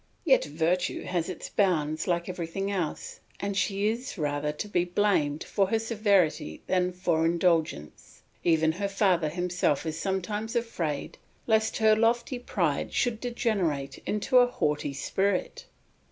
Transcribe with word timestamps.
Yet 0.25 0.45
virtue 0.45 1.03
has 1.03 1.29
its 1.29 1.49
bounds 1.49 2.07
like 2.07 2.27
everything 2.27 2.71
else, 2.71 3.19
and 3.39 3.55
she 3.55 3.87
is 3.87 4.17
rather 4.17 4.51
to 4.51 4.67
be 4.67 4.83
blamed 4.83 5.43
for 5.43 5.67
her 5.67 5.77
severity 5.77 6.63
than 6.65 6.91
for 6.91 7.23
indulgence; 7.23 8.23
even 8.43 8.71
her 8.71 8.87
father 8.89 9.29
himself 9.29 9.85
is 9.85 9.99
sometimes 10.01 10.55
afraid 10.55 11.19
lest 11.45 11.77
her 11.77 11.95
lofty 11.95 12.39
pride 12.39 12.91
should 12.93 13.19
degenerate 13.21 13.99
into 14.07 14.39
a 14.39 14.47
haughty 14.49 14.93
spirit. 14.93 15.65